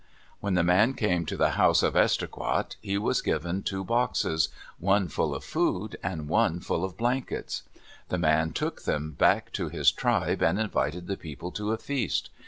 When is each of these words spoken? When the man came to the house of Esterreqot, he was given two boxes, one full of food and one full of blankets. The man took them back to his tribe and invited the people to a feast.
When 0.39 0.55
the 0.55 0.63
man 0.63 0.95
came 0.95 1.27
to 1.27 1.37
the 1.37 1.51
house 1.51 1.83
of 1.83 1.93
Esterreqot, 1.93 2.75
he 2.81 2.97
was 2.97 3.21
given 3.21 3.61
two 3.61 3.83
boxes, 3.83 4.49
one 4.79 5.07
full 5.07 5.35
of 5.35 5.43
food 5.43 5.95
and 6.01 6.27
one 6.27 6.59
full 6.59 6.83
of 6.83 6.97
blankets. 6.97 7.61
The 8.09 8.17
man 8.17 8.51
took 8.51 8.85
them 8.85 9.11
back 9.11 9.51
to 9.53 9.69
his 9.69 9.91
tribe 9.91 10.41
and 10.41 10.59
invited 10.59 11.05
the 11.05 11.17
people 11.17 11.51
to 11.51 11.71
a 11.71 11.77
feast. 11.77 12.31